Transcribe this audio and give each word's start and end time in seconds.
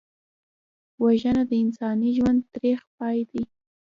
وژنه 1.03 1.43
د 1.49 1.51
انساني 1.63 2.09
ژوند 2.17 2.39
تریخ 2.53 2.79
پای 2.97 3.19
دی 3.29 3.43